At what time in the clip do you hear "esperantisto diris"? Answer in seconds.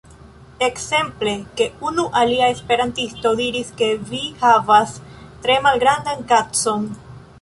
2.55-3.69